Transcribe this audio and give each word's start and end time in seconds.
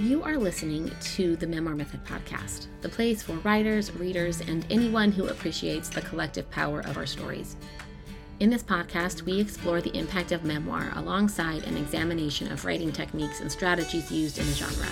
You 0.00 0.22
are 0.22 0.36
listening 0.36 0.92
to 1.16 1.34
the 1.34 1.46
Memoir 1.48 1.74
Method 1.74 2.04
podcast, 2.04 2.68
the 2.82 2.88
place 2.88 3.20
for 3.20 3.32
writers, 3.38 3.92
readers, 3.96 4.40
and 4.40 4.64
anyone 4.70 5.10
who 5.10 5.26
appreciates 5.26 5.88
the 5.88 6.02
collective 6.02 6.48
power 6.52 6.82
of 6.82 6.96
our 6.96 7.04
stories. 7.04 7.56
In 8.38 8.48
this 8.48 8.62
podcast, 8.62 9.22
we 9.22 9.40
explore 9.40 9.80
the 9.80 9.96
impact 9.98 10.30
of 10.30 10.44
memoir 10.44 10.92
alongside 10.94 11.64
an 11.64 11.76
examination 11.76 12.52
of 12.52 12.64
writing 12.64 12.92
techniques 12.92 13.40
and 13.40 13.50
strategies 13.50 14.12
used 14.12 14.38
in 14.38 14.46
the 14.46 14.52
genre. 14.52 14.86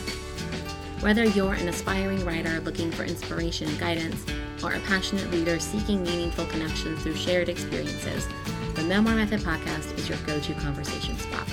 Whether 0.98 1.26
you're 1.26 1.54
an 1.54 1.68
aspiring 1.68 2.24
writer 2.24 2.58
looking 2.62 2.90
for 2.90 3.04
inspiration 3.04 3.68
and 3.68 3.78
guidance, 3.78 4.26
or 4.64 4.72
a 4.72 4.80
passionate 4.80 5.30
reader 5.30 5.60
seeking 5.60 6.02
meaningful 6.02 6.46
connections 6.46 7.00
through 7.04 7.14
shared 7.14 7.48
experiences, 7.48 8.26
the 8.74 8.82
Memoir 8.82 9.14
Method 9.14 9.42
podcast 9.42 9.96
is 9.96 10.08
your 10.08 10.18
go 10.26 10.40
to 10.40 10.54
conversation 10.54 11.16
spot. 11.16 11.48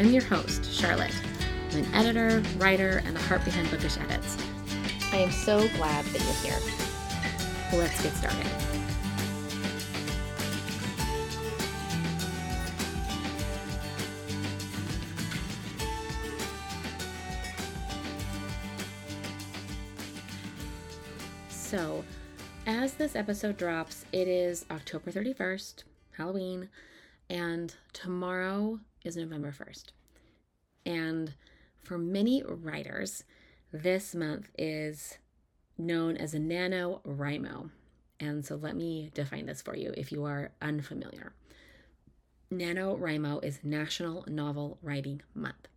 I'm 0.00 0.10
your 0.10 0.24
host, 0.24 0.72
Charlotte. 0.72 1.14
An 1.72 1.84
editor, 1.94 2.42
writer, 2.56 3.02
and 3.04 3.14
the 3.14 3.20
heart 3.20 3.44
behind 3.44 3.70
Bookish 3.70 3.98
Edits. 3.98 4.36
I 5.12 5.18
am 5.18 5.30
so 5.30 5.68
glad 5.76 6.04
that 6.06 6.44
you're 6.44 6.52
here. 6.52 7.78
Let's 7.78 8.02
get 8.02 8.12
started. 8.14 8.46
So, 21.50 22.02
as 22.66 22.94
this 22.94 23.14
episode 23.14 23.58
drops, 23.58 24.06
it 24.10 24.26
is 24.26 24.64
October 24.70 25.12
31st, 25.12 25.84
Halloween, 26.16 26.70
and 27.28 27.74
tomorrow 27.92 28.80
is 29.04 29.18
November 29.18 29.52
1st. 29.52 29.92
And 30.86 31.34
for 31.88 31.96
many 31.96 32.42
writers, 32.46 33.24
this 33.72 34.14
month 34.14 34.50
is 34.58 35.16
known 35.78 36.18
as 36.18 36.34
a 36.34 36.38
NaNoWriMo. 36.38 37.70
And 38.20 38.44
so 38.44 38.56
let 38.56 38.76
me 38.76 39.10
define 39.14 39.46
this 39.46 39.62
for 39.62 39.74
you 39.74 39.94
if 39.96 40.12
you 40.12 40.24
are 40.24 40.52
unfamiliar. 40.60 41.32
NaNoWriMo 42.52 43.42
is 43.42 43.60
National 43.62 44.24
Novel 44.28 44.78
Writing 44.82 45.22
Month. 45.34 45.68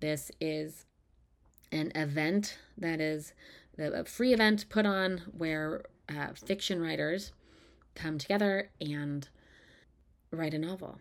This 0.00 0.30
is 0.40 0.86
an 1.70 1.92
event 1.94 2.58
that 2.78 3.00
is 3.00 3.34
a 3.78 4.04
free 4.04 4.32
event 4.32 4.70
put 4.70 4.86
on 4.86 5.20
where 5.36 5.84
uh, 6.08 6.28
fiction 6.34 6.80
writers 6.80 7.32
come 7.94 8.16
together 8.16 8.70
and 8.80 9.28
write 10.30 10.54
a 10.54 10.58
novel. 10.58 10.98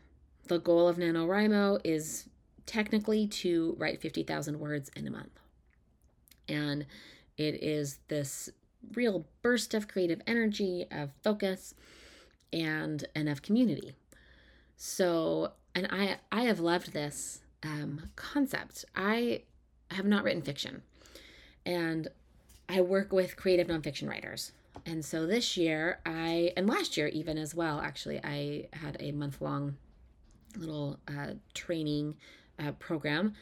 The 0.48 0.60
goal 0.60 0.90
of 0.90 0.98
NaNoWriMo 0.98 1.80
is 1.86 2.28
technically 2.66 3.28
to 3.28 3.76
write 3.78 4.02
50,000 4.02 4.60
words 4.60 4.90
in 4.96 5.08
a 5.08 5.12
month. 5.12 5.40
And 6.48 6.86
it 7.38 7.64
is 7.64 8.00
this 8.08 8.50
real 8.94 9.26
burst 9.42 9.74
of 9.74 9.88
creative 9.88 10.22
energy, 10.28 10.86
of 10.92 11.10
focus, 11.24 11.74
and 12.54 13.06
and 13.16 13.28
of 13.28 13.42
community. 13.42 13.94
So, 14.78 15.52
and 15.74 15.88
I 15.92 16.18
I 16.32 16.44
have 16.44 16.60
loved 16.60 16.94
this 16.94 17.42
um, 17.64 18.10
concept. 18.16 18.86
I 18.96 19.44
have 19.92 20.06
not 20.06 20.24
written 20.24 20.42
fiction, 20.42 20.84
and 21.66 22.08
I 22.70 22.82
work 22.82 23.12
with 23.12 23.36
creative 23.36 23.68
nonfiction 23.68 24.08
writers. 24.08 24.52
And 24.86 25.04
so 25.04 25.26
this 25.26 25.58
year, 25.58 26.00
I 26.06 26.54
and 26.56 26.68
last 26.68 26.98
year 26.98 27.08
even 27.08 27.38
as 27.38 27.56
well. 27.56 27.80
Actually, 27.80 28.20
I 28.24 28.68
had 28.74 28.98
a 29.00 29.12
month 29.12 29.42
long 29.42 29.78
little 30.58 31.00
uh, 31.08 31.34
training 31.54 32.16
uh, 32.60 32.72
program 32.74 33.34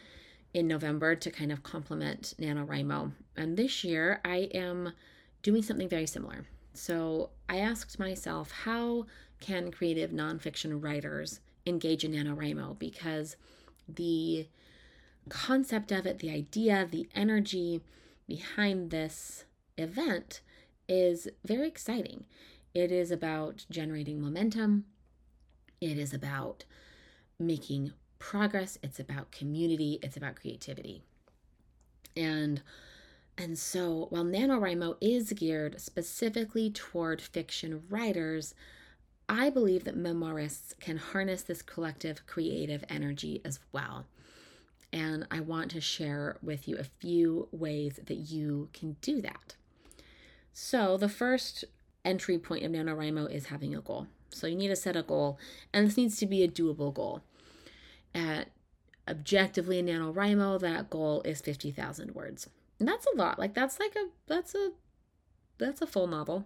in 0.53 0.67
November 0.67 1.15
to 1.15 1.31
kind 1.31 1.51
of 1.51 1.63
complement 1.63 2.33
NaNoWriMo. 2.39 3.11
And 3.35 3.57
this 3.57 3.83
year 3.83 4.21
I 4.23 4.49
am 4.53 4.93
doing 5.41 5.63
something 5.63 5.89
very 5.89 6.05
similar. 6.05 6.45
So 6.73 7.31
I 7.49 7.57
asked 7.57 7.99
myself, 7.99 8.51
how 8.51 9.05
can 9.39 9.71
creative 9.71 10.11
nonfiction 10.11 10.81
writers 10.81 11.39
engage 11.65 12.03
in 12.03 12.13
NaNoWriMo? 12.13 12.79
Because 12.79 13.35
the 13.87 14.47
concept 15.29 15.91
of 15.91 16.05
it, 16.05 16.19
the 16.19 16.31
idea, 16.31 16.87
the 16.89 17.07
energy 17.15 17.81
behind 18.27 18.91
this 18.91 19.45
event 19.77 20.41
is 20.87 21.27
very 21.45 21.67
exciting. 21.67 22.25
It 22.73 22.91
is 22.91 23.11
about 23.11 23.65
generating 23.69 24.19
momentum. 24.19 24.85
It 25.79 25.97
is 25.97 26.13
about 26.13 26.65
making 27.39 27.93
progress, 28.23 28.77
it's 28.81 29.01
about 29.01 29.31
community, 29.31 29.99
it's 30.01 30.15
about 30.15 30.37
creativity. 30.37 31.03
And 32.15 32.61
and 33.37 33.59
so 33.59 34.07
while 34.11 34.23
NaNoWriMo 34.23 34.95
is 35.01 35.33
geared 35.33 35.81
specifically 35.81 36.69
toward 36.69 37.19
fiction 37.19 37.83
writers, 37.89 38.53
I 39.27 39.49
believe 39.49 39.83
that 39.83 39.97
memoirists 39.97 40.79
can 40.79 40.97
harness 40.97 41.41
this 41.41 41.61
collective 41.61 42.25
creative 42.25 42.85
energy 42.87 43.41
as 43.43 43.59
well. 43.71 44.05
And 44.93 45.27
I 45.29 45.39
want 45.41 45.71
to 45.71 45.81
share 45.81 46.37
with 46.41 46.67
you 46.67 46.77
a 46.77 46.83
few 46.83 47.49
ways 47.51 47.99
that 48.05 48.15
you 48.15 48.69
can 48.71 48.95
do 49.01 49.19
that. 49.21 49.55
So, 50.53 50.95
the 50.95 51.09
first 51.09 51.65
entry 52.05 52.37
point 52.37 52.63
of 52.63 52.71
NaNoWriMo 52.71 53.29
is 53.29 53.47
having 53.47 53.75
a 53.75 53.81
goal. 53.81 54.07
So, 54.29 54.47
you 54.47 54.55
need 54.55 54.67
to 54.67 54.75
set 54.75 54.95
a 54.95 55.01
goal, 55.01 55.39
and 55.73 55.87
this 55.87 55.97
needs 55.97 56.17
to 56.17 56.27
be 56.27 56.43
a 56.43 56.47
doable 56.47 56.93
goal 56.93 57.23
at 58.13 58.49
objectively 59.07 59.79
in 59.79 59.87
NaNoWriMo, 59.87 60.59
that 60.61 60.89
goal 60.89 61.21
is 61.23 61.41
50,000 61.41 62.15
words. 62.15 62.49
And 62.79 62.87
that's 62.87 63.05
a 63.13 63.17
lot. 63.17 63.39
Like 63.39 63.53
that's 63.53 63.79
like 63.79 63.95
a 63.95 64.07
that's 64.27 64.55
a 64.55 64.71
that's 65.57 65.81
a 65.81 65.87
full 65.87 66.07
novel. 66.07 66.45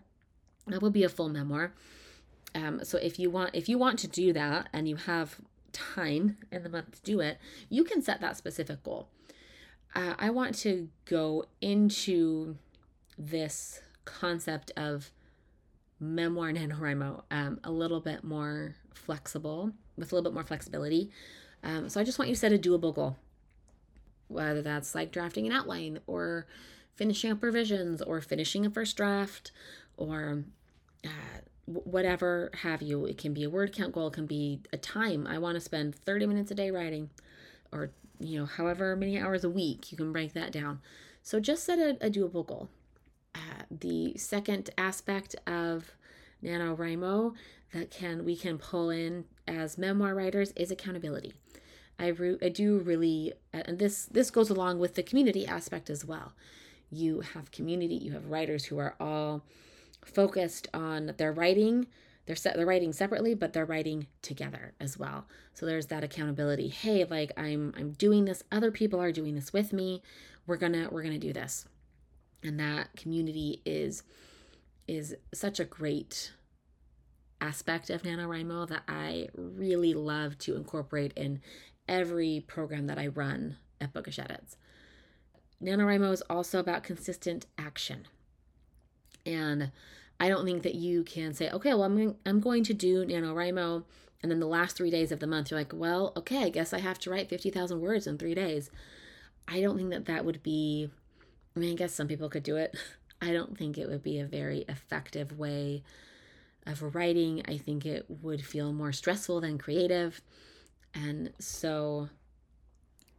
That 0.67 0.81
would 0.81 0.93
be 0.93 1.03
a 1.03 1.09
full 1.09 1.29
memoir. 1.29 1.73
Um, 2.53 2.83
so 2.83 2.97
if 2.97 3.17
you 3.17 3.29
want 3.29 3.51
if 3.53 3.69
you 3.69 3.77
want 3.77 3.99
to 3.99 4.07
do 4.07 4.33
that 4.33 4.69
and 4.73 4.87
you 4.87 4.97
have 4.97 5.39
time 5.71 6.37
in 6.51 6.63
the 6.63 6.69
month 6.69 6.91
to 6.91 7.01
do 7.01 7.19
it, 7.19 7.39
you 7.69 7.83
can 7.83 8.01
set 8.01 8.21
that 8.21 8.37
specific 8.37 8.83
goal. 8.83 9.09
Uh, 9.95 10.13
I 10.19 10.29
want 10.29 10.55
to 10.59 10.89
go 11.05 11.45
into 11.61 12.57
this 13.17 13.81
concept 14.05 14.71
of 14.75 15.11
memoir 15.99 16.51
NaNoWriMo 16.51 17.23
um, 17.31 17.59
a 17.63 17.71
little 17.71 17.99
bit 17.99 18.23
more 18.23 18.75
flexible, 18.93 19.71
with 19.97 20.11
a 20.11 20.15
little 20.15 20.29
bit 20.29 20.35
more 20.35 20.43
flexibility. 20.43 21.09
Um, 21.63 21.89
so 21.89 21.99
I 21.99 22.03
just 22.03 22.19
want 22.19 22.29
you 22.29 22.35
to 22.35 22.39
set 22.39 22.53
a 22.53 22.57
doable 22.57 22.93
goal, 22.93 23.17
whether 24.27 24.61
that's 24.61 24.95
like 24.95 25.11
drafting 25.11 25.45
an 25.45 25.51
outline 25.51 25.99
or 26.07 26.47
finishing 26.95 27.31
up 27.31 27.43
revisions 27.43 28.01
or 28.01 28.21
finishing 28.21 28.65
a 28.65 28.69
first 28.69 28.97
draft 28.97 29.51
or 29.97 30.43
uh, 31.05 31.41
whatever 31.65 32.51
have 32.61 32.81
you. 32.81 33.05
It 33.05 33.17
can 33.17 33.33
be 33.33 33.43
a 33.43 33.49
word 33.49 33.73
count 33.73 33.93
goal, 33.93 34.07
it 34.07 34.13
can 34.13 34.25
be 34.25 34.61
a 34.71 34.77
time. 34.77 35.27
I 35.27 35.37
want 35.37 35.55
to 35.55 35.61
spend 35.61 35.95
30 35.95 36.25
minutes 36.25 36.51
a 36.51 36.55
day 36.55 36.71
writing 36.71 37.09
or, 37.71 37.91
you 38.19 38.39
know, 38.39 38.45
however 38.45 38.95
many 38.95 39.19
hours 39.19 39.43
a 39.43 39.49
week. 39.49 39.91
You 39.91 39.97
can 39.97 40.11
break 40.11 40.33
that 40.33 40.51
down. 40.51 40.79
So 41.21 41.39
just 41.39 41.63
set 41.63 41.79
a, 41.79 41.97
a 42.05 42.09
doable 42.09 42.45
goal. 42.45 42.69
Uh, 43.35 43.63
the 43.69 44.17
second 44.17 44.69
aspect 44.77 45.35
of 45.45 45.91
NaNoWriMo 46.43 47.33
that 47.73 47.91
can 47.91 48.23
we 48.25 48.35
can 48.35 48.57
pull 48.57 48.89
in 48.89 49.25
as 49.47 49.77
memoir 49.77 50.15
writers 50.15 50.51
is 50.55 50.71
accountability. 50.71 51.33
I, 51.99 52.07
re- 52.07 52.37
I 52.41 52.49
do 52.49 52.79
really, 52.79 53.33
and 53.51 53.79
this 53.79 54.05
this 54.05 54.29
goes 54.29 54.49
along 54.49 54.79
with 54.79 54.95
the 54.95 55.03
community 55.03 55.45
aspect 55.47 55.89
as 55.89 56.05
well. 56.05 56.33
You 56.91 57.21
have 57.33 57.51
community, 57.51 57.95
you 57.95 58.11
have 58.13 58.27
writers 58.27 58.65
who 58.65 58.77
are 58.77 58.95
all 58.99 59.43
focused 60.05 60.67
on 60.73 61.13
their 61.17 61.33
writing. 61.33 61.87
They're 62.25 62.35
set, 62.35 62.55
they're 62.55 62.65
writing 62.65 62.93
separately, 62.93 63.33
but 63.33 63.53
they're 63.53 63.65
writing 63.65 64.07
together 64.21 64.73
as 64.79 64.97
well. 64.97 65.27
So 65.53 65.65
there's 65.65 65.87
that 65.87 66.03
accountability. 66.03 66.67
Hey, 66.67 67.03
like 67.05 67.31
I'm 67.35 67.73
I'm 67.75 67.91
doing 67.91 68.25
this. 68.25 68.43
Other 68.51 68.71
people 68.71 69.01
are 69.01 69.11
doing 69.11 69.33
this 69.35 69.51
with 69.51 69.73
me. 69.73 70.03
We're 70.45 70.57
gonna 70.57 70.89
we're 70.91 71.03
gonna 71.03 71.17
do 71.17 71.33
this, 71.33 71.65
and 72.43 72.59
that 72.59 72.95
community 72.95 73.61
is 73.65 74.03
is 74.87 75.15
such 75.33 75.59
a 75.59 75.65
great 75.65 76.31
aspect 77.41 77.89
of 77.89 78.03
NaNoWriMo 78.03 78.67
that 78.69 78.83
I 78.87 79.29
really 79.35 79.93
love 79.93 80.37
to 80.39 80.55
incorporate 80.55 81.13
in 81.15 81.41
every 81.87 82.43
program 82.47 82.87
that 82.87 82.97
I 82.97 83.07
run 83.07 83.57
at 83.79 83.93
Bookish 83.93 84.19
Edits. 84.19 84.57
NaNoWriMo 85.61 86.11
is 86.11 86.21
also 86.29 86.59
about 86.59 86.83
consistent 86.83 87.45
action. 87.57 88.07
And 89.25 89.71
I 90.19 90.29
don't 90.29 90.45
think 90.45 90.63
that 90.63 90.75
you 90.75 91.03
can 91.03 91.33
say, 91.33 91.49
okay, 91.49 91.73
well, 91.73 91.83
I'm, 91.83 92.15
I'm 92.25 92.39
going 92.39 92.63
to 92.65 92.73
do 92.73 93.05
NaNoWriMo. 93.05 93.83
And 94.21 94.31
then 94.31 94.39
the 94.39 94.47
last 94.47 94.75
three 94.75 94.89
days 94.89 95.11
of 95.11 95.19
the 95.19 95.27
month, 95.27 95.51
you're 95.51 95.59
like, 95.59 95.73
well, 95.73 96.13
okay, 96.17 96.43
I 96.43 96.49
guess 96.49 96.73
I 96.73 96.79
have 96.79 96.99
to 96.99 97.09
write 97.09 97.29
50,000 97.29 97.79
words 97.79 98.07
in 98.07 98.17
three 98.17 98.33
days. 98.33 98.71
I 99.47 99.61
don't 99.61 99.77
think 99.77 99.91
that 99.91 100.05
that 100.05 100.25
would 100.25 100.41
be, 100.43 100.89
I 101.55 101.59
mean, 101.59 101.73
I 101.73 101.75
guess 101.75 101.93
some 101.93 102.07
people 102.07 102.29
could 102.29 102.43
do 102.43 102.57
it. 102.57 102.75
I 103.21 103.31
don't 103.31 103.57
think 103.57 103.77
it 103.77 103.87
would 103.87 104.03
be 104.03 104.19
a 104.19 104.25
very 104.25 104.59
effective 104.69 105.37
way 105.37 105.83
of 106.67 106.95
writing. 106.95 107.41
I 107.47 107.57
think 107.57 107.85
it 107.85 108.05
would 108.21 108.45
feel 108.45 108.73
more 108.73 108.91
stressful 108.91 109.41
than 109.41 109.57
creative. 109.57 110.21
And 110.93 111.31
so 111.39 112.09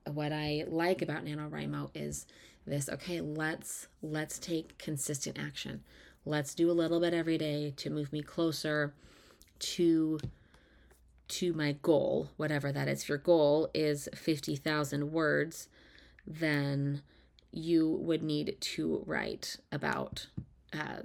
what 0.04 0.32
I 0.32 0.64
like 0.68 1.02
about 1.02 1.24
NaNoWriMo 1.24 1.90
is 1.94 2.26
this 2.66 2.88
okay, 2.88 3.20
let's 3.20 3.88
let's 4.02 4.38
take 4.38 4.78
consistent 4.78 5.38
action. 5.38 5.82
Let's 6.24 6.54
do 6.54 6.70
a 6.70 6.72
little 6.72 7.00
bit 7.00 7.14
every 7.14 7.38
day 7.38 7.72
to 7.76 7.90
move 7.90 8.12
me 8.12 8.22
closer 8.22 8.94
to 9.60 10.18
to 11.28 11.52
my 11.52 11.72
goal, 11.82 12.30
whatever 12.36 12.72
that 12.72 12.88
is. 12.88 13.02
If 13.02 13.08
your 13.08 13.18
goal 13.18 13.70
is 13.74 14.08
50,000 14.14 15.12
words, 15.12 15.68
then 16.26 17.02
you 17.52 17.90
would 18.00 18.22
need 18.22 18.56
to 18.60 19.02
write 19.06 19.58
about 19.70 20.26
uh, 20.72 21.02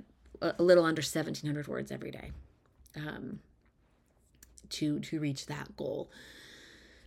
a 0.58 0.64
little 0.64 0.86
under 0.86 1.02
1,700 1.02 1.68
words 1.68 1.92
every 1.92 2.12
day 2.12 2.32
um, 2.96 3.40
to 4.70 5.00
to 5.00 5.20
reach 5.20 5.46
that 5.48 5.76
goal. 5.78 6.10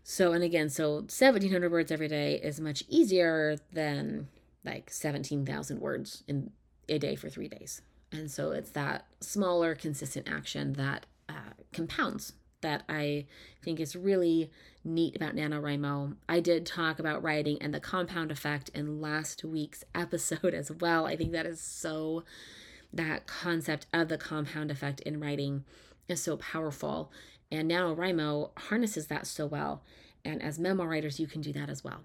So, 0.03 0.33
and 0.33 0.45
again, 0.45 0.71
so 0.71 0.95
1,700 0.95 1.71
words 1.71 1.91
every 1.91 2.09
day 2.09 2.37
is 2.37 2.61
much 2.61 2.85
easier 2.89 3.57
than 3.73 4.29
like 4.65 4.89
17,000 4.91 5.81
words 5.81 6.23
in 6.29 6.51
a 6.89 6.99
day 6.99 7.17
for 7.17 7.29
three 7.29 7.49
days. 7.49 7.83
And 8.13 8.31
so 8.31 8.53
it's 8.53 8.71
that 8.71 9.07
smaller, 9.21 9.75
consistent 9.75 10.29
action 10.31 10.75
that 10.75 11.07
uh, 11.29 11.55
compounds 11.73 12.35
that 12.61 12.85
I 12.89 13.27
think 13.63 13.81
is 13.81 13.97
really 13.97 14.51
neat 14.85 15.17
about 15.17 15.35
NaNoWriMo. 15.35 16.17
I 16.29 16.41
did 16.41 16.67
talk 16.67 16.99
about 16.99 17.23
writing 17.23 17.59
and 17.61 17.75
the 17.75 17.81
compound 17.81 18.31
effect 18.31 18.71
in 18.71 19.01
last 19.01 19.45
week's 19.45 19.85
episode 19.95 20.55
as 20.55 20.71
well. 20.71 21.07
I 21.07 21.17
think 21.17 21.33
that 21.33 21.47
is 21.47 21.61
so, 21.61 22.25
that 22.97 23.27
concept 23.27 23.87
of 23.93 24.09
the 24.09 24.19
compound 24.19 24.71
effect 24.71 25.01
in 25.01 25.21
writing 25.21 25.65
is 26.09 26.23
so 26.23 26.37
powerful. 26.37 27.11
And 27.51 27.71
NaNoWriMo 27.71 28.51
harnesses 28.59 29.07
that 29.07 29.27
so 29.27 29.47
well. 29.47 29.83
And 30.25 30.43
as 30.43 30.59
memoir 30.59 30.89
writers, 30.89 31.21
you 31.21 31.27
can 31.27 31.41
do 31.41 31.53
that 31.53 31.71
as 31.71 31.85
well. 31.85 32.01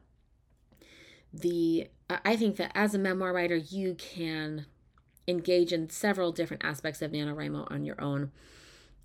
The 1.33 1.87
I 2.09 2.35
think 2.35 2.57
that 2.57 2.71
as 2.75 2.93
a 2.93 2.99
memoir 2.99 3.33
writer, 3.33 3.55
you 3.55 3.95
can 3.95 4.65
engage 5.27 5.71
in 5.71 5.89
several 5.89 6.31
different 6.31 6.63
aspects 6.65 7.01
of 7.01 7.11
NaNoWriMo 7.11 7.71
on 7.71 7.85
your 7.85 7.99
own. 8.01 8.31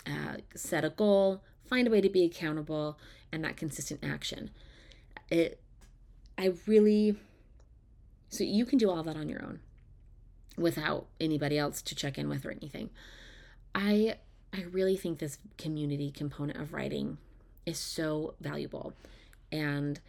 Uh, 0.06 0.38
set 0.54 0.84
a 0.84 0.90
goal, 0.90 1.42
find 1.64 1.86
a 1.86 1.90
way 1.90 2.00
to 2.00 2.08
be 2.08 2.24
accountable, 2.24 2.98
and 3.32 3.44
that 3.44 3.56
consistent 3.56 4.00
action. 4.04 4.50
It, 5.30 5.60
I 6.38 6.52
really, 6.66 7.16
so 8.28 8.44
you 8.44 8.64
can 8.64 8.78
do 8.78 8.90
all 8.90 9.02
that 9.02 9.16
on 9.16 9.28
your 9.28 9.42
own 9.42 9.60
without 10.56 11.06
anybody 11.20 11.58
else 11.58 11.82
to 11.82 11.94
check 11.94 12.18
in 12.18 12.28
with 12.28 12.44
or 12.44 12.50
anything. 12.50 12.90
I 13.74 14.16
I 14.52 14.62
really 14.62 14.96
think 14.96 15.18
this 15.18 15.38
community 15.58 16.10
component 16.10 16.58
of 16.58 16.72
writing 16.72 17.18
is 17.66 17.78
so 17.78 18.34
valuable. 18.40 18.94
And 19.52 20.00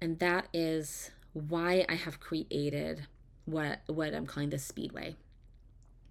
and 0.00 0.18
that 0.18 0.48
is 0.52 1.10
why 1.32 1.84
I 1.88 1.94
have 1.94 2.20
created 2.20 3.06
what 3.46 3.80
what 3.86 4.14
I'm 4.14 4.26
calling 4.26 4.50
the 4.50 4.58
speedway. 4.58 5.16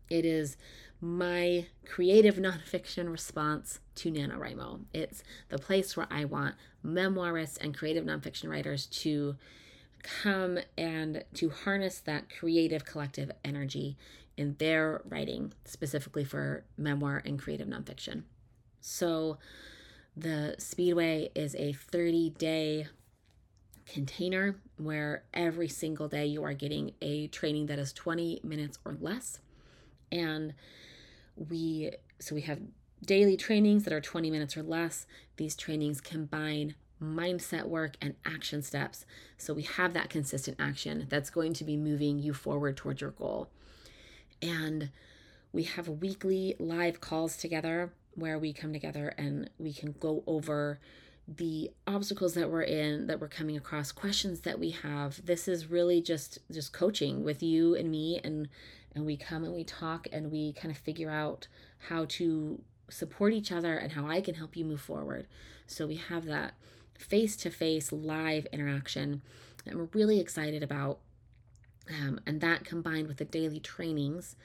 It 0.09 0.25
is 0.25 0.57
my 1.01 1.67
creative 1.85 2.35
nonfiction 2.37 3.11
response 3.11 3.79
to 3.95 4.11
NaNoWriMo. 4.11 4.81
It's 4.93 5.23
the 5.49 5.57
place 5.57 5.95
where 5.95 6.07
I 6.09 6.25
want 6.25 6.55
memoirists 6.83 7.57
and 7.61 7.77
creative 7.77 8.05
nonfiction 8.05 8.49
writers 8.49 8.85
to 8.87 9.35
come 10.05 10.59
and 10.77 11.23
to 11.33 11.49
harness 11.49 11.99
that 11.99 12.29
creative 12.29 12.85
collective 12.85 13.31
energy 13.43 13.97
in 14.37 14.55
their 14.59 15.01
writing, 15.05 15.53
specifically 15.65 16.23
for 16.23 16.65
memoir 16.77 17.21
and 17.25 17.39
creative 17.39 17.67
nonfiction. 17.67 18.23
So, 18.81 19.37
the 20.17 20.55
Speedway 20.59 21.29
is 21.35 21.55
a 21.55 21.73
30 21.73 22.31
day 22.31 22.87
container 23.85 24.55
where 24.77 25.23
every 25.33 25.67
single 25.67 26.07
day 26.07 26.25
you 26.25 26.43
are 26.43 26.53
getting 26.53 26.91
a 27.01 27.27
training 27.27 27.67
that 27.67 27.79
is 27.79 27.93
20 27.93 28.41
minutes 28.43 28.79
or 28.85 28.97
less. 28.99 29.39
And 30.11 30.53
we, 31.35 31.91
so 32.19 32.33
we 32.35 32.41
have 32.41 32.59
daily 33.05 33.37
trainings 33.37 33.83
that 33.83 33.93
are 33.93 34.01
20 34.01 34.31
minutes 34.31 34.57
or 34.57 34.63
less. 34.63 35.05
These 35.37 35.55
trainings 35.55 36.01
combine 36.01 36.75
mindset 37.01 37.65
work 37.65 37.95
and 38.01 38.15
action 38.25 38.61
steps. 38.61 39.05
So 39.37 39.53
we 39.53 39.63
have 39.63 39.93
that 39.93 40.09
consistent 40.09 40.57
action 40.59 41.07
that's 41.09 41.29
going 41.29 41.53
to 41.53 41.63
be 41.63 41.77
moving 41.77 42.19
you 42.19 42.33
forward 42.33 42.77
towards 42.77 43.01
your 43.01 43.11
goal. 43.11 43.49
And 44.41 44.91
we 45.51 45.63
have 45.63 45.87
weekly 45.87 46.55
live 46.59 47.01
calls 47.01 47.37
together 47.37 47.93
where 48.13 48.39
we 48.39 48.53
come 48.53 48.73
together 48.73 49.13
and 49.17 49.49
we 49.57 49.73
can 49.73 49.93
go 49.99 50.23
over 50.25 50.79
the 51.27 51.71
obstacles 51.87 52.35
that 52.35 52.51
we're 52.51 52.61
in 52.61 53.07
that 53.07 53.19
we're 53.19 53.27
coming 53.27 53.57
across 53.57 53.91
questions 53.91 54.41
that 54.41 54.59
we 54.59 54.69
have 54.69 55.25
this 55.25 55.47
is 55.47 55.71
really 55.71 55.99
just 55.99 56.37
just 56.51 56.71
coaching 56.71 57.23
with 57.23 57.41
you 57.41 57.73
and 57.75 57.89
me 57.89 58.19
and 58.23 58.47
and 58.93 59.05
we 59.05 59.17
come 59.17 59.43
and 59.43 59.53
we 59.53 59.63
talk 59.63 60.07
and 60.13 60.31
we 60.31 60.53
kind 60.53 60.71
of 60.71 60.77
figure 60.77 61.09
out 61.09 61.47
how 61.89 62.05
to 62.05 62.61
support 62.89 63.33
each 63.33 63.51
other 63.51 63.75
and 63.75 63.93
how 63.93 64.07
I 64.07 64.21
can 64.21 64.35
help 64.35 64.55
you 64.55 64.65
move 64.65 64.81
forward 64.81 65.27
so 65.67 65.87
we 65.87 65.95
have 65.95 66.25
that 66.25 66.53
face 66.97 67.35
to 67.37 67.49
face 67.49 67.91
live 67.91 68.47
interaction 68.51 69.21
that 69.65 69.75
we're 69.75 69.89
really 69.93 70.19
excited 70.19 70.63
about 70.63 70.99
um, 71.89 72.19
and 72.25 72.41
that 72.41 72.63
combined 72.63 73.07
with 73.07 73.17
the 73.17 73.25
daily 73.25 73.59
trainings 73.59 74.35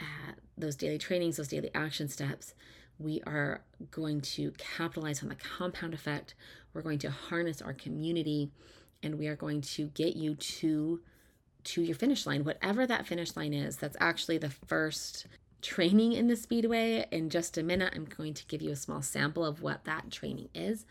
uh, 0.00 0.32
those 0.56 0.76
daily 0.76 0.98
trainings 0.98 1.36
those 1.36 1.48
daily 1.48 1.70
action 1.74 2.08
steps 2.08 2.54
we 2.98 3.20
are 3.26 3.62
going 3.90 4.20
to 4.20 4.52
capitalize 4.52 5.22
on 5.22 5.28
the 5.28 5.34
compound 5.34 5.94
effect. 5.94 6.34
We're 6.72 6.82
going 6.82 6.98
to 7.00 7.10
harness 7.10 7.60
our 7.60 7.74
community 7.74 8.50
and 9.02 9.18
we 9.18 9.26
are 9.28 9.36
going 9.36 9.60
to 9.60 9.86
get 9.88 10.16
you 10.16 10.34
to 10.34 11.00
to 11.64 11.82
your 11.82 11.96
finish 11.96 12.26
line, 12.26 12.44
whatever 12.44 12.86
that 12.86 13.08
finish 13.08 13.34
line 13.34 13.52
is. 13.52 13.76
That's 13.76 13.96
actually 13.98 14.38
the 14.38 14.50
first 14.50 15.26
training 15.62 16.12
in 16.12 16.28
the 16.28 16.36
Speedway. 16.36 17.06
In 17.10 17.30
just 17.30 17.58
a 17.58 17.62
minute, 17.62 17.92
I'm 17.94 18.04
going 18.04 18.34
to 18.34 18.46
give 18.46 18.62
you 18.62 18.70
a 18.70 18.76
small 18.76 19.02
sample 19.02 19.44
of 19.44 19.62
what 19.62 19.84
that 19.84 20.10
training 20.10 20.48
is. 20.54 20.86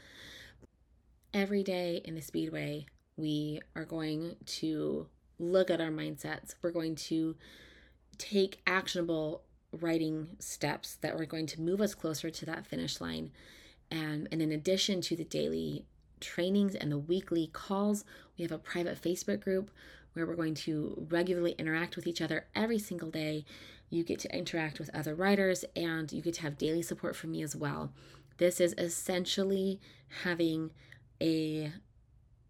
Every 1.34 1.64
day 1.64 2.02
in 2.04 2.16
the 2.16 2.22
Speedway, 2.22 2.86
we 3.18 3.62
are 3.76 3.86
going 3.86 4.36
to 4.46 5.08
look 5.40 5.70
at 5.70 5.82
our 5.82 5.90
mindsets. 5.90 6.56
We're 6.62 6.72
going 6.72 6.96
to 6.96 7.36
take 8.18 8.62
actionable 8.66 9.44
writing 9.72 10.30
steps 10.40 10.96
that 11.02 11.20
are 11.20 11.26
going 11.26 11.48
to 11.48 11.62
move 11.62 11.82
us 11.82 11.94
closer 11.94 12.30
to 12.30 12.46
that 12.46 12.66
finish 12.66 13.02
line. 13.02 13.32
And, 13.92 14.28
and 14.32 14.42
in 14.42 14.52
addition 14.52 15.02
to 15.02 15.16
the 15.16 15.24
daily 15.26 15.86
trainings 16.20 16.76
and 16.76 16.92
the 16.92 16.98
weekly 16.98 17.50
calls, 17.52 18.06
we 18.38 18.44
have 18.44 18.52
a 18.52 18.58
private 18.58 19.02
Facebook 19.02 19.42
group 19.42 19.70
where 20.16 20.26
we're 20.26 20.36
going 20.36 20.56
to 20.56 21.08
regularly 21.10 21.52
interact 21.60 21.96
with 21.96 22.08
each 22.08 22.22
other 22.22 22.48
every 22.56 22.80
single 22.80 23.12
day. 23.12 23.46
You 23.90 24.04
get 24.04 24.20
to 24.20 24.36
interact 24.36 24.80
with 24.80 24.90
other 24.96 25.14
writers 25.14 25.64
and 25.76 26.12
you 26.12 26.22
get 26.22 26.36
to 26.36 26.42
have 26.42 26.58
daily 26.58 26.82
support 26.82 27.16
from 27.16 27.32
me 27.32 27.44
as 27.44 27.56
well. 27.56 27.92
This 28.38 28.60
is 28.60 28.74
essentially 28.78 29.80
having 30.24 30.72
a 31.22 31.72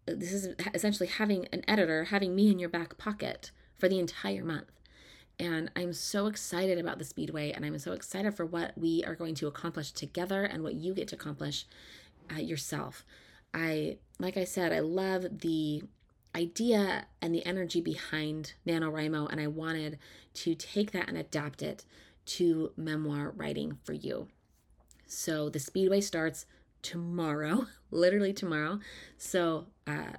this 0.06 0.32
is 0.32 0.54
essentially 0.72 1.08
having 1.08 1.46
an 1.52 1.64
editor, 1.66 2.04
having 2.04 2.34
me 2.34 2.50
in 2.50 2.60
your 2.60 2.68
back 2.68 2.96
pocket 2.96 3.50
for 3.76 3.88
the 3.88 3.98
entire 3.98 4.44
month. 4.44 4.70
And 5.38 5.70
I'm 5.76 5.92
so 5.92 6.28
excited 6.28 6.78
about 6.78 6.98
the 6.98 7.04
Speedway, 7.04 7.50
and 7.50 7.64
I'm 7.64 7.78
so 7.78 7.92
excited 7.92 8.34
for 8.34 8.46
what 8.46 8.72
we 8.78 9.02
are 9.04 9.16
going 9.16 9.34
to 9.34 9.48
accomplish 9.48 9.90
together 9.90 10.44
and 10.44 10.62
what 10.62 10.74
you 10.74 10.94
get 10.94 11.08
to 11.08 11.16
accomplish 11.16 11.66
uh, 12.32 12.38
yourself. 12.38 13.04
I, 13.52 13.98
like 14.18 14.36
I 14.36 14.44
said, 14.44 14.72
I 14.72 14.80
love 14.80 15.40
the 15.40 15.82
idea 16.36 17.06
and 17.22 17.34
the 17.34 17.44
energy 17.46 17.80
behind 17.80 18.52
NaNoWriMo, 18.66 19.30
and 19.30 19.40
I 19.40 19.46
wanted 19.46 19.98
to 20.34 20.54
take 20.54 20.92
that 20.92 21.08
and 21.08 21.16
adapt 21.16 21.62
it 21.62 21.84
to 22.26 22.72
memoir 22.76 23.32
writing 23.34 23.78
for 23.84 23.94
you. 23.94 24.28
So 25.06 25.48
the 25.48 25.58
Speedway 25.58 26.00
starts 26.00 26.46
tomorrow, 26.82 27.66
literally 27.90 28.32
tomorrow. 28.32 28.80
So, 29.16 29.66
uh, 29.86 30.12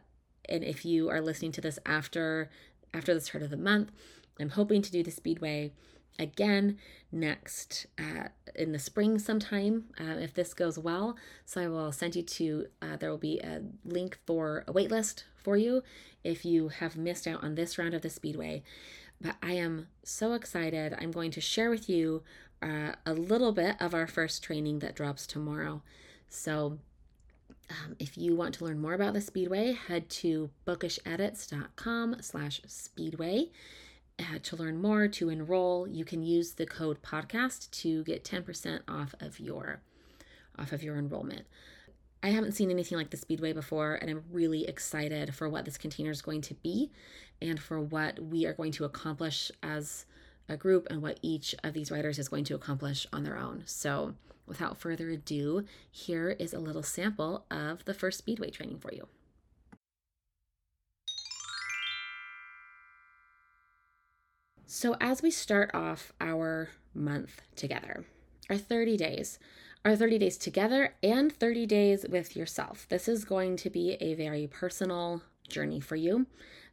and 0.49 0.63
if 0.63 0.85
you 0.85 1.09
are 1.09 1.21
listening 1.21 1.51
to 1.53 1.61
this 1.61 1.77
after 1.85 2.49
after 2.93 3.13
the 3.13 3.21
start 3.21 3.43
of 3.43 3.49
the 3.49 3.57
month, 3.57 3.91
I'm 4.39 4.49
hoping 4.49 4.81
to 4.81 4.91
do 4.91 5.03
the 5.03 5.11
Speedway 5.11 5.73
again 6.19 6.77
next 7.11 7.87
uh, 7.97 8.27
in 8.55 8.71
the 8.71 8.79
spring 8.79 9.19
sometime 9.19 9.85
uh, 9.99 10.17
if 10.19 10.33
this 10.33 10.53
goes 10.53 10.77
well. 10.77 11.15
So 11.45 11.61
I 11.61 11.67
will 11.67 11.91
send 11.91 12.15
you 12.15 12.23
to, 12.23 12.67
uh, 12.81 12.97
there 12.97 13.09
will 13.09 13.17
be 13.17 13.39
a 13.39 13.61
link 13.85 14.17
for 14.25 14.63
a 14.67 14.73
waitlist 14.73 15.23
for 15.35 15.57
you 15.57 15.83
if 16.23 16.43
you 16.43 16.69
have 16.69 16.97
missed 16.97 17.27
out 17.27 17.43
on 17.43 17.55
this 17.55 17.77
round 17.77 17.93
of 17.93 18.01
the 18.01 18.09
Speedway. 18.09 18.63
But 19.19 19.35
I 19.41 19.53
am 19.53 19.87
so 20.03 20.33
excited. 20.33 20.95
I'm 20.99 21.11
going 21.11 21.31
to 21.31 21.41
share 21.41 21.69
with 21.69 21.89
you 21.89 22.23
uh, 22.61 22.93
a 23.05 23.13
little 23.13 23.51
bit 23.51 23.75
of 23.79 23.93
our 23.93 24.07
first 24.07 24.43
training 24.43 24.79
that 24.79 24.95
drops 24.95 25.25
tomorrow. 25.25 25.81
So 26.29 26.79
um, 27.69 27.95
if 27.99 28.17
you 28.17 28.35
want 28.35 28.55
to 28.55 28.65
learn 28.65 28.79
more 28.79 28.93
about 28.93 29.13
the 29.13 29.21
Speedway, 29.21 29.73
head 29.73 30.09
to 30.09 30.49
bookishedits.com 30.65 32.17
slash 32.21 32.61
speedway 32.67 33.49
uh, 34.19 34.39
to 34.43 34.55
learn 34.55 34.81
more, 34.81 35.07
to 35.07 35.29
enroll, 35.29 35.87
you 35.87 36.03
can 36.03 36.23
use 36.23 36.53
the 36.53 36.65
code 36.65 37.01
podcast 37.01 37.69
to 37.81 38.03
get 38.03 38.23
10% 38.23 38.81
off 38.87 39.13
of 39.19 39.39
your 39.39 39.81
off 40.59 40.71
of 40.71 40.81
your 40.81 40.97
enrollment. 40.97 41.45
I 42.23 42.29
haven't 42.29 42.53
seen 42.53 42.71
anything 42.71 42.97
like 42.97 43.11
the 43.11 43.17
Speedway 43.17 43.53
before, 43.53 43.93
and 43.93 44.09
I'm 44.09 44.23
really 44.31 44.67
excited 44.67 45.35
for 45.35 45.47
what 45.47 45.65
this 45.65 45.77
container 45.77 46.09
is 46.09 46.23
going 46.23 46.41
to 46.41 46.55
be 46.55 46.91
and 47.39 47.59
for 47.59 47.79
what 47.79 48.19
we 48.19 48.47
are 48.47 48.53
going 48.53 48.71
to 48.73 48.85
accomplish 48.85 49.51
as 49.61 50.05
a 50.49 50.57
group 50.57 50.87
and 50.89 51.01
what 51.01 51.19
each 51.21 51.53
of 51.63 51.73
these 51.73 51.91
writers 51.91 52.17
is 52.17 52.27
going 52.27 52.43
to 52.45 52.55
accomplish 52.55 53.05
on 53.13 53.23
their 53.23 53.37
own. 53.37 53.63
So, 53.65 54.15
without 54.47 54.77
further 54.77 55.09
ado, 55.09 55.65
here 55.91 56.29
is 56.31 56.53
a 56.53 56.59
little 56.59 56.83
sample 56.83 57.45
of 57.51 57.85
the 57.85 57.93
first 57.93 58.17
Speedway 58.17 58.49
training 58.49 58.79
for 58.79 58.91
you. 58.91 59.07
So, 64.69 64.97
as 64.99 65.21
we 65.21 65.31
start 65.31 65.71
off 65.73 66.11
our 66.19 66.71
month 66.93 67.41
together, 67.55 68.03
our 68.49 68.57
30 68.57 68.97
days, 68.97 69.39
our 69.85 69.95
30 69.95 70.17
days 70.17 70.37
together 70.37 70.93
and 71.01 71.31
30 71.31 71.65
days 71.65 72.05
with 72.09 72.35
yourself. 72.35 72.85
This 72.89 73.07
is 73.07 73.23
going 73.23 73.55
to 73.57 73.69
be 73.69 73.93
a 74.01 74.13
very 74.15 74.45
personal 74.45 75.21
journey 75.47 75.79
for 75.79 75.95
you 75.95 76.27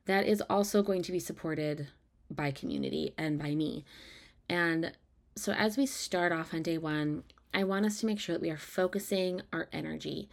that 0.07 0.27
is 0.27 0.43
also 0.51 0.83
going 0.83 1.03
to 1.03 1.13
be 1.13 1.21
supported 1.21 1.87
by 2.29 2.51
community 2.51 3.15
and 3.17 3.39
by 3.39 3.55
me. 3.55 3.85
And 4.49 4.91
so, 5.37 5.53
as 5.53 5.77
we 5.77 5.87
start 5.87 6.33
off 6.33 6.53
on 6.53 6.65
day 6.65 6.79
one, 6.79 7.23
I 7.55 7.63
want 7.63 7.87
us 7.87 8.01
to 8.01 8.07
make 8.07 8.19
sure 8.19 8.35
that 8.35 8.43
we 8.43 8.51
are 8.51 8.57
focusing 8.57 9.41
our 9.53 9.69
energy 9.73 10.29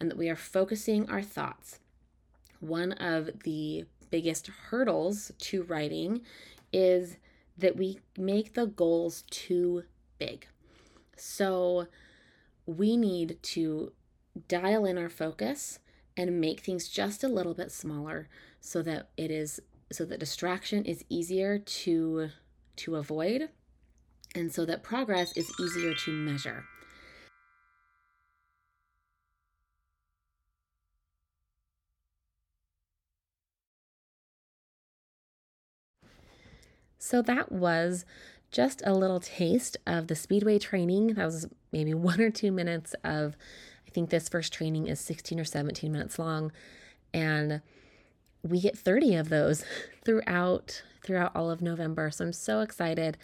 and 0.00 0.10
that 0.10 0.16
we 0.16 0.30
are 0.30 0.36
focusing 0.36 1.10
our 1.10 1.20
thoughts. 1.20 1.78
One 2.60 2.92
of 2.92 3.28
the 3.44 3.84
biggest 4.10 4.46
hurdles 4.46 5.30
to 5.40 5.64
writing 5.64 6.22
is 6.72 7.16
that 7.58 7.76
we 7.76 8.00
make 8.16 8.54
the 8.54 8.66
goals 8.66 9.24
too 9.30 9.84
big. 10.18 10.46
So 11.16 11.86
we 12.66 12.96
need 12.96 13.38
to 13.42 13.92
dial 14.48 14.84
in 14.84 14.96
our 14.96 15.08
focus 15.08 15.78
and 16.16 16.40
make 16.40 16.60
things 16.60 16.88
just 16.88 17.22
a 17.22 17.28
little 17.28 17.54
bit 17.54 17.70
smaller 17.70 18.28
so 18.60 18.82
that 18.82 19.08
it 19.16 19.30
is 19.30 19.60
so 19.90 20.04
that 20.06 20.20
distraction 20.20 20.84
is 20.84 21.04
easier 21.08 21.58
to 21.58 22.30
to 22.76 22.96
avoid 22.96 23.50
and 24.34 24.52
so 24.52 24.64
that 24.64 24.82
progress 24.82 25.36
is 25.36 25.52
easier 25.60 25.94
to 25.94 26.10
measure. 26.10 26.64
So 37.02 37.20
that 37.22 37.50
was 37.50 38.04
just 38.52 38.80
a 38.86 38.94
little 38.94 39.18
taste 39.18 39.76
of 39.88 40.06
the 40.06 40.14
Speedway 40.14 40.60
training. 40.60 41.14
That 41.14 41.24
was 41.24 41.48
maybe 41.72 41.92
one 42.12 42.20
or 42.20 42.30
two 42.30 42.52
minutes 42.52 42.94
of, 43.02 43.36
I 43.88 43.90
think 43.90 44.10
this 44.10 44.28
first 44.28 44.52
training 44.52 44.86
is 44.86 45.00
16 45.00 45.40
or 45.40 45.44
17 45.44 45.90
minutes 45.90 46.16
long. 46.16 46.52
And 47.12 47.60
we 48.44 48.60
get 48.60 48.78
30 48.78 49.16
of 49.16 49.30
those 49.30 49.64
throughout 50.04 50.84
throughout 51.02 51.34
all 51.34 51.50
of 51.50 51.60
November. 51.60 52.12
So 52.12 52.26
I'm 52.26 52.32
so 52.32 52.60
excited 52.60 53.18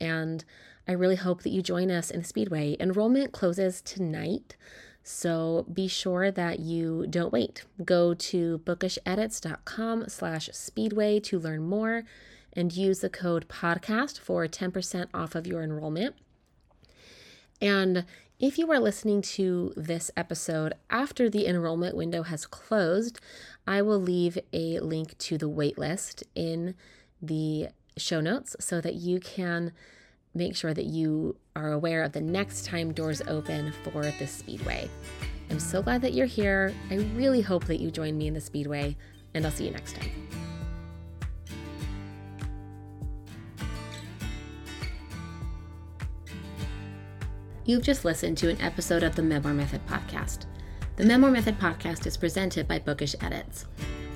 and 0.00 0.42
I 0.88 0.92
really 0.92 1.16
hope 1.16 1.42
that 1.42 1.50
you 1.50 1.60
join 1.60 1.90
us 1.90 2.10
in 2.10 2.20
the 2.20 2.26
Speedway. 2.26 2.78
Enrollment 2.80 3.32
closes 3.32 3.82
tonight. 3.82 4.56
So 5.02 5.66
be 5.70 5.86
sure 5.86 6.30
that 6.30 6.60
you 6.60 7.06
don't 7.10 7.32
wait. 7.32 7.66
Go 7.84 8.14
to 8.14 8.60
bookishedits.com 8.64 10.08
slash 10.08 10.48
speedway 10.54 11.20
to 11.20 11.38
learn 11.38 11.68
more 11.68 12.04
and 12.58 12.76
use 12.76 12.98
the 12.98 13.08
code 13.08 13.46
podcast 13.46 14.18
for 14.18 14.44
10% 14.48 15.06
off 15.14 15.36
of 15.36 15.46
your 15.46 15.62
enrollment. 15.62 16.16
And 17.62 18.04
if 18.40 18.58
you 18.58 18.70
are 18.72 18.80
listening 18.80 19.22
to 19.22 19.72
this 19.76 20.10
episode 20.16 20.74
after 20.90 21.30
the 21.30 21.46
enrollment 21.46 21.96
window 21.96 22.24
has 22.24 22.46
closed, 22.46 23.20
I 23.64 23.80
will 23.82 24.00
leave 24.00 24.38
a 24.52 24.80
link 24.80 25.16
to 25.18 25.38
the 25.38 25.48
waitlist 25.48 26.24
in 26.34 26.74
the 27.22 27.68
show 27.96 28.20
notes 28.20 28.56
so 28.58 28.80
that 28.80 28.96
you 28.96 29.20
can 29.20 29.70
make 30.34 30.56
sure 30.56 30.74
that 30.74 30.86
you 30.86 31.36
are 31.54 31.70
aware 31.70 32.02
of 32.02 32.10
the 32.10 32.20
next 32.20 32.64
time 32.64 32.92
doors 32.92 33.22
open 33.28 33.72
for 33.84 34.02
the 34.02 34.26
Speedway. 34.26 34.90
I'm 35.48 35.60
so 35.60 35.80
glad 35.80 36.02
that 36.02 36.12
you're 36.12 36.26
here. 36.26 36.74
I 36.90 36.96
really 37.14 37.40
hope 37.40 37.66
that 37.66 37.78
you 37.78 37.92
join 37.92 38.18
me 38.18 38.26
in 38.26 38.34
the 38.34 38.40
Speedway, 38.40 38.96
and 39.32 39.46
I'll 39.46 39.52
see 39.52 39.66
you 39.66 39.70
next 39.70 39.94
time. 39.94 40.37
You've 47.68 47.82
just 47.82 48.06
listened 48.06 48.38
to 48.38 48.48
an 48.48 48.58
episode 48.62 49.02
of 49.02 49.14
the 49.14 49.22
Memoir 49.22 49.52
Method 49.52 49.86
podcast. 49.86 50.46
The 50.96 51.04
Memoir 51.04 51.30
Method 51.30 51.58
podcast 51.58 52.06
is 52.06 52.16
presented 52.16 52.66
by 52.66 52.78
Bookish 52.78 53.14
Edits. 53.20 53.66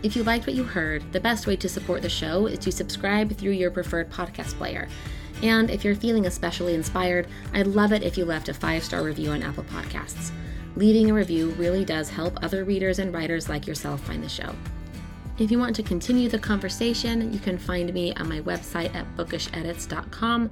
If 0.02 0.16
you 0.16 0.22
liked 0.22 0.46
what 0.46 0.56
you 0.56 0.64
heard, 0.64 1.12
the 1.12 1.20
best 1.20 1.46
way 1.46 1.56
to 1.56 1.68
support 1.68 2.00
the 2.00 2.08
show 2.08 2.46
is 2.46 2.58
to 2.60 2.72
subscribe 2.72 3.36
through 3.36 3.50
your 3.50 3.70
preferred 3.70 4.10
podcast 4.10 4.54
player. 4.54 4.88
And 5.42 5.68
if 5.68 5.84
you're 5.84 5.94
feeling 5.94 6.24
especially 6.24 6.72
inspired, 6.72 7.26
I'd 7.52 7.66
love 7.66 7.92
it 7.92 8.02
if 8.02 8.16
you 8.16 8.24
left 8.24 8.48
a 8.48 8.54
five 8.54 8.82
star 8.84 9.04
review 9.04 9.32
on 9.32 9.42
Apple 9.42 9.64
Podcasts. 9.64 10.30
Leaving 10.74 11.10
a 11.10 11.14
review 11.14 11.50
really 11.58 11.84
does 11.84 12.08
help 12.08 12.42
other 12.42 12.64
readers 12.64 13.00
and 13.00 13.12
writers 13.12 13.50
like 13.50 13.66
yourself 13.66 14.00
find 14.00 14.24
the 14.24 14.30
show. 14.30 14.54
If 15.42 15.50
you 15.50 15.58
want 15.58 15.74
to 15.74 15.82
continue 15.82 16.28
the 16.28 16.38
conversation, 16.38 17.32
you 17.32 17.40
can 17.40 17.58
find 17.58 17.92
me 17.92 18.14
on 18.14 18.28
my 18.28 18.40
website 18.42 18.94
at 18.94 19.04
bookishedits.com 19.16 20.50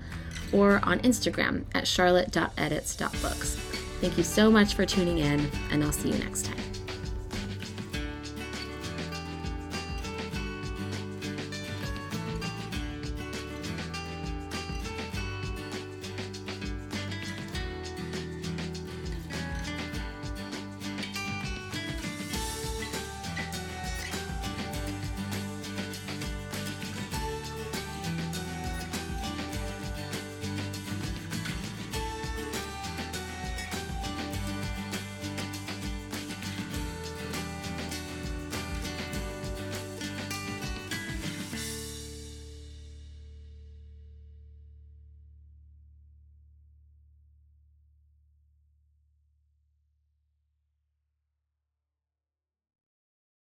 or 0.53 0.81
on 0.83 0.99
Instagram 1.01 1.65
at 1.77 1.87
charlotte.edits.books. 1.87 3.55
Thank 4.01 4.19
you 4.19 4.25
so 4.25 4.51
much 4.51 4.75
for 4.75 4.85
tuning 4.85 5.19
in, 5.19 5.49
and 5.71 5.85
I'll 5.85 5.93
see 5.93 6.11
you 6.11 6.19
next 6.19 6.47
time. 6.47 6.80